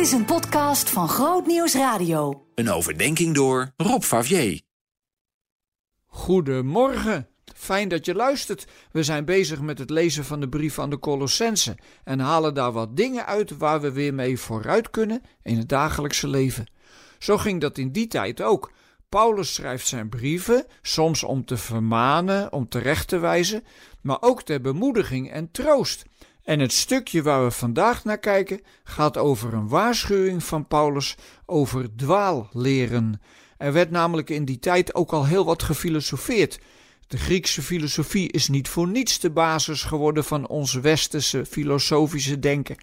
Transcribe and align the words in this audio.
Dit 0.00 0.08
is 0.08 0.14
een 0.14 0.24
podcast 0.24 0.90
van 0.90 1.08
Groot 1.08 1.46
Nieuws 1.46 1.74
Radio. 1.74 2.46
Een 2.54 2.70
overdenking 2.70 3.34
door 3.34 3.72
Rob 3.76 4.02
Favier. 4.02 4.60
Goedemorgen. 6.06 7.28
Fijn 7.56 7.88
dat 7.88 8.04
je 8.04 8.14
luistert. 8.14 8.66
We 8.92 9.02
zijn 9.02 9.24
bezig 9.24 9.60
met 9.60 9.78
het 9.78 9.90
lezen 9.90 10.24
van 10.24 10.40
de 10.40 10.48
brief 10.48 10.78
aan 10.78 10.90
de 10.90 10.98
Colossense 10.98 11.78
en 12.04 12.20
halen 12.20 12.54
daar 12.54 12.72
wat 12.72 12.96
dingen 12.96 13.26
uit 13.26 13.56
waar 13.56 13.80
we 13.80 13.92
weer 13.92 14.14
mee 14.14 14.38
vooruit 14.38 14.90
kunnen 14.90 15.22
in 15.42 15.58
het 15.58 15.68
dagelijkse 15.68 16.28
leven. 16.28 16.70
Zo 17.18 17.38
ging 17.38 17.60
dat 17.60 17.78
in 17.78 17.92
die 17.92 18.06
tijd 18.06 18.42
ook. 18.42 18.72
Paulus 19.08 19.54
schrijft 19.54 19.86
zijn 19.86 20.08
brieven, 20.08 20.66
soms 20.82 21.22
om 21.22 21.44
te 21.44 21.56
vermanen, 21.56 22.52
om 22.52 22.68
terecht 22.68 23.08
te 23.08 23.18
wijzen, 23.18 23.64
maar 24.02 24.18
ook 24.20 24.42
ter 24.42 24.60
bemoediging 24.60 25.30
en 25.30 25.50
troost. 25.50 26.04
En 26.42 26.60
het 26.60 26.72
stukje 26.72 27.22
waar 27.22 27.44
we 27.44 27.50
vandaag 27.50 28.04
naar 28.04 28.18
kijken 28.18 28.60
gaat 28.84 29.16
over 29.16 29.54
een 29.54 29.68
waarschuwing 29.68 30.44
van 30.44 30.66
Paulus 30.66 31.16
over 31.46 31.96
dwaalleren. 31.96 33.20
Er 33.56 33.72
werd 33.72 33.90
namelijk 33.90 34.30
in 34.30 34.44
die 34.44 34.58
tijd 34.58 34.94
ook 34.94 35.12
al 35.12 35.26
heel 35.26 35.44
wat 35.44 35.62
gefilosofeerd. 35.62 36.58
De 37.10 37.18
Griekse 37.18 37.62
filosofie 37.62 38.32
is 38.32 38.48
niet 38.48 38.68
voor 38.68 38.88
niets 38.88 39.18
de 39.18 39.30
basis 39.30 39.82
geworden 39.82 40.24
van 40.24 40.48
ons 40.48 40.74
westerse 40.74 41.46
filosofische 41.46 42.38
denken. 42.38 42.76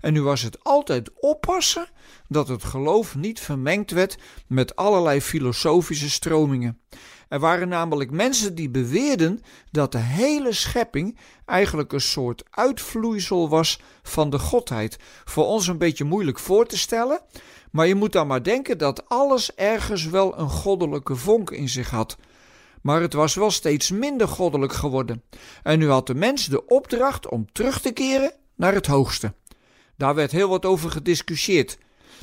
En 0.00 0.12
nu 0.12 0.22
was 0.22 0.42
het 0.42 0.64
altijd 0.64 1.10
oppassen 1.20 1.88
dat 2.28 2.48
het 2.48 2.64
geloof 2.64 3.16
niet 3.16 3.40
vermengd 3.40 3.90
werd 3.90 4.18
met 4.46 4.76
allerlei 4.76 5.20
filosofische 5.20 6.10
stromingen. 6.10 6.78
Er 7.28 7.38
waren 7.38 7.68
namelijk 7.68 8.10
mensen 8.10 8.54
die 8.54 8.70
beweerden 8.70 9.40
dat 9.70 9.92
de 9.92 9.98
hele 9.98 10.52
schepping 10.52 11.18
eigenlijk 11.44 11.92
een 11.92 12.00
soort 12.00 12.42
uitvloeisel 12.50 13.48
was 13.48 13.80
van 14.02 14.30
de 14.30 14.38
godheid. 14.38 14.98
Voor 15.24 15.44
ons 15.44 15.66
een 15.66 15.78
beetje 15.78 16.04
moeilijk 16.04 16.38
voor 16.38 16.66
te 16.66 16.78
stellen, 16.78 17.20
maar 17.70 17.86
je 17.86 17.94
moet 17.94 18.12
dan 18.12 18.26
maar 18.26 18.42
denken 18.42 18.78
dat 18.78 19.08
alles 19.08 19.54
ergens 19.54 20.04
wel 20.04 20.38
een 20.38 20.50
goddelijke 20.50 21.16
vonk 21.16 21.50
in 21.50 21.68
zich 21.68 21.90
had. 21.90 22.16
Maar 22.82 23.00
het 23.00 23.12
was 23.12 23.34
wel 23.34 23.50
steeds 23.50 23.90
minder 23.90 24.28
goddelijk 24.28 24.72
geworden. 24.72 25.22
En 25.62 25.78
nu 25.78 25.88
had 25.88 26.06
de 26.06 26.14
mens 26.14 26.46
de 26.46 26.66
opdracht 26.66 27.28
om 27.28 27.52
terug 27.52 27.80
te 27.80 27.92
keren 27.92 28.32
naar 28.54 28.74
het 28.74 28.86
hoogste. 28.86 29.34
Daar 29.96 30.14
werd 30.14 30.30
heel 30.30 30.48
wat 30.48 30.64
over 30.64 30.90
gediscussieerd. 30.90 31.78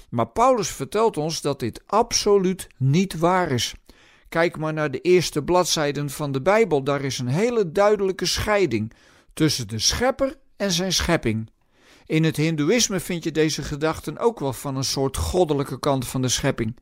Maar 0.10 0.28
Paulus 0.28 0.70
vertelt 0.70 1.18
ons 1.18 1.42
dat 1.42 1.60
dit 1.60 1.82
absoluut 1.86 2.68
niet 2.78 3.20
waar 3.20 3.52
is. 3.52 3.76
Kijk 4.30 4.58
maar 4.58 4.74
naar 4.74 4.92
de 4.92 5.02
eerste 5.02 5.44
bladzijden 5.44 6.10
van 6.10 6.32
de 6.32 6.42
Bijbel, 6.42 6.84
daar 6.84 7.02
is 7.02 7.20
een 7.20 7.28
hele 7.28 7.72
duidelijke 7.72 8.26
scheiding 8.26 8.94
tussen 9.34 9.68
de 9.68 9.80
schepper 9.80 10.36
en 10.58 10.72
zijn 10.72 10.94
schepping. 10.94 11.50
In 12.08 12.24
het 12.24 12.36
Hindoeïsme 12.36 13.00
vind 13.00 13.24
je 13.24 13.32
deze 13.32 13.64
gedachten 13.64 14.18
ook 14.18 14.40
wel 14.40 14.54
van 14.54 14.76
een 14.76 14.84
soort 14.84 15.18
goddelijke 15.18 15.80
kant 15.80 16.08
van 16.08 16.22
de 16.22 16.30
schepping. 16.30 16.76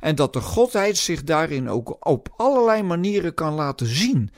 En 0.00 0.14
dat 0.14 0.32
de 0.32 0.40
godheid 0.40 0.96
zich 0.96 1.24
daarin 1.24 1.68
ook 1.68 2.06
op 2.08 2.34
allerlei 2.36 2.82
manieren 2.82 3.34
kan 3.34 3.54
laten 3.54 3.86
zien. 3.86 4.30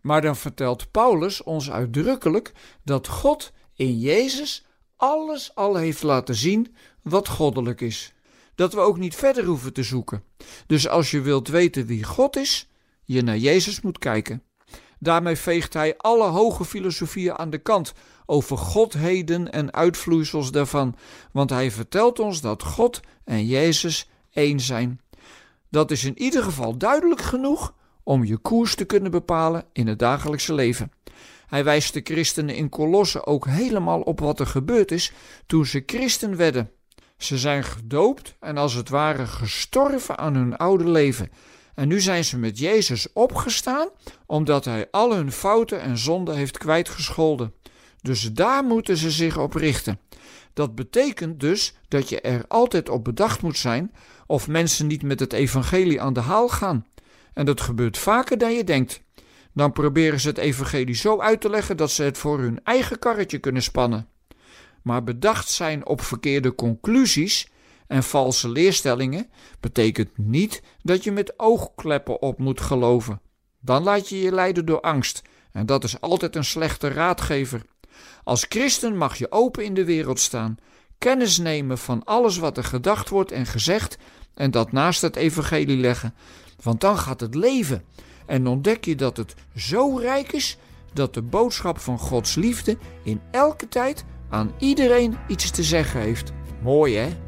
Maar 0.00 0.20
dan 0.20 0.36
vertelt 0.36 0.90
Paulus 0.90 1.42
ons 1.42 1.70
uitdrukkelijk 1.70 2.52
dat 2.84 3.08
God 3.08 3.52
in 3.74 3.98
Jezus 3.98 4.64
alles 4.96 5.54
al 5.54 5.74
heeft 5.76 6.02
laten 6.02 6.34
zien 6.34 6.74
wat 7.02 7.28
goddelijk 7.28 7.80
is. 7.80 8.12
Dat 8.54 8.74
we 8.74 8.80
ook 8.80 8.98
niet 8.98 9.14
verder 9.14 9.44
hoeven 9.44 9.72
te 9.72 9.82
zoeken. 9.82 10.22
Dus 10.66 10.88
als 10.88 11.10
je 11.10 11.20
wilt 11.20 11.48
weten 11.48 11.86
wie 11.86 12.04
God 12.04 12.36
is, 12.36 12.68
je 13.04 13.22
naar 13.22 13.38
Jezus 13.38 13.80
moet 13.80 13.98
kijken. 13.98 14.42
Daarmee 14.98 15.36
veegt 15.36 15.74
hij 15.74 15.96
alle 15.96 16.26
hoge 16.26 16.64
filosofieën 16.64 17.38
aan 17.38 17.50
de 17.50 17.58
kant 17.58 17.92
over 18.26 18.58
godheden 18.58 19.52
en 19.52 19.72
uitvloeisels 19.72 20.50
daarvan, 20.50 20.94
want 21.32 21.50
hij 21.50 21.70
vertelt 21.70 22.18
ons 22.18 22.40
dat 22.40 22.62
God 22.62 23.00
en 23.24 23.46
Jezus 23.46 24.08
één 24.32 24.60
zijn. 24.60 25.00
Dat 25.70 25.90
is 25.90 26.04
in 26.04 26.18
ieder 26.18 26.42
geval 26.42 26.76
duidelijk 26.76 27.20
genoeg 27.20 27.74
om 28.02 28.24
je 28.24 28.36
koers 28.36 28.74
te 28.74 28.84
kunnen 28.84 29.10
bepalen 29.10 29.64
in 29.72 29.86
het 29.86 29.98
dagelijkse 29.98 30.54
leven. 30.54 30.92
Hij 31.46 31.64
wijst 31.64 31.94
de 31.94 32.00
christenen 32.04 32.54
in 32.54 32.68
Kolossen 32.68 33.26
ook 33.26 33.46
helemaal 33.46 34.00
op 34.00 34.20
wat 34.20 34.40
er 34.40 34.46
gebeurd 34.46 34.90
is 34.90 35.12
toen 35.46 35.66
ze 35.66 35.82
christen 35.86 36.36
werden. 36.36 36.70
Ze 37.16 37.38
zijn 37.38 37.64
gedoopt 37.64 38.36
en 38.40 38.56
als 38.56 38.74
het 38.74 38.88
ware 38.88 39.26
gestorven 39.26 40.18
aan 40.18 40.34
hun 40.34 40.56
oude 40.56 40.88
leven. 40.88 41.30
En 41.78 41.88
nu 41.88 42.00
zijn 42.00 42.24
ze 42.24 42.38
met 42.38 42.58
Jezus 42.58 43.12
opgestaan, 43.12 43.88
omdat 44.26 44.64
hij 44.64 44.88
al 44.90 45.14
hun 45.14 45.32
fouten 45.32 45.80
en 45.80 45.98
zonden 45.98 46.36
heeft 46.36 46.58
kwijtgescholden. 46.58 47.54
Dus 48.02 48.32
daar 48.32 48.64
moeten 48.64 48.96
ze 48.96 49.10
zich 49.10 49.38
op 49.38 49.54
richten. 49.54 50.00
Dat 50.52 50.74
betekent 50.74 51.40
dus 51.40 51.74
dat 51.88 52.08
je 52.08 52.20
er 52.20 52.44
altijd 52.48 52.88
op 52.88 53.04
bedacht 53.04 53.42
moet 53.42 53.58
zijn 53.58 53.92
of 54.26 54.48
mensen 54.48 54.86
niet 54.86 55.02
met 55.02 55.20
het 55.20 55.32
evangelie 55.32 56.00
aan 56.00 56.12
de 56.12 56.20
haal 56.20 56.48
gaan. 56.48 56.86
En 57.32 57.46
dat 57.46 57.60
gebeurt 57.60 57.98
vaker 57.98 58.38
dan 58.38 58.52
je 58.52 58.64
denkt. 58.64 59.02
Dan 59.54 59.72
proberen 59.72 60.20
ze 60.20 60.28
het 60.28 60.38
evangelie 60.38 60.94
zo 60.94 61.20
uit 61.20 61.40
te 61.40 61.50
leggen 61.50 61.76
dat 61.76 61.90
ze 61.90 62.02
het 62.02 62.18
voor 62.18 62.38
hun 62.38 62.60
eigen 62.64 62.98
karretje 62.98 63.38
kunnen 63.38 63.62
spannen. 63.62 64.08
Maar 64.82 65.04
bedacht 65.04 65.48
zijn 65.48 65.86
op 65.86 66.00
verkeerde 66.00 66.54
conclusies 66.54 67.48
en 67.88 68.02
valse 68.02 68.48
leerstellingen 68.48 69.30
betekent 69.60 70.18
niet 70.18 70.62
dat 70.82 71.04
je 71.04 71.12
met 71.12 71.32
oogkleppen 71.36 72.22
op 72.22 72.38
moet 72.38 72.60
geloven. 72.60 73.20
Dan 73.60 73.82
laat 73.82 74.08
je 74.08 74.20
je 74.20 74.32
leiden 74.32 74.66
door 74.66 74.80
angst 74.80 75.22
en 75.52 75.66
dat 75.66 75.84
is 75.84 76.00
altijd 76.00 76.36
een 76.36 76.44
slechte 76.44 76.88
raadgever. 76.88 77.62
Als 78.24 78.46
christen 78.48 78.96
mag 78.96 79.16
je 79.16 79.32
open 79.32 79.64
in 79.64 79.74
de 79.74 79.84
wereld 79.84 80.20
staan, 80.20 80.56
kennis 80.98 81.38
nemen 81.38 81.78
van 81.78 82.04
alles 82.04 82.38
wat 82.38 82.56
er 82.56 82.64
gedacht 82.64 83.08
wordt 83.08 83.32
en 83.32 83.46
gezegd 83.46 83.98
en 84.34 84.50
dat 84.50 84.72
naast 84.72 85.02
het 85.02 85.16
evangelie 85.16 85.76
leggen. 85.76 86.14
Want 86.62 86.80
dan 86.80 86.98
gaat 86.98 87.20
het 87.20 87.34
leven 87.34 87.84
en 88.26 88.46
ontdek 88.46 88.84
je 88.84 88.94
dat 88.94 89.16
het 89.16 89.34
zo 89.56 89.96
rijk 89.96 90.32
is 90.32 90.58
dat 90.92 91.14
de 91.14 91.22
boodschap 91.22 91.78
van 91.78 91.98
Gods 91.98 92.34
liefde 92.34 92.78
in 93.02 93.20
elke 93.30 93.68
tijd 93.68 94.04
aan 94.28 94.52
iedereen 94.58 95.16
iets 95.28 95.50
te 95.50 95.62
zeggen 95.62 96.00
heeft. 96.00 96.32
Mooi 96.62 96.96
hè? 96.96 97.27